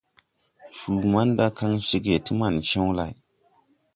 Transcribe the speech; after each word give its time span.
Cuu 0.77 1.03
manda 1.13 1.45
kan 1.57 1.71
ceege 1.87 2.15
ti 2.25 2.31
man 2.39 2.55
cew 2.69 2.87
lay. 2.97 3.13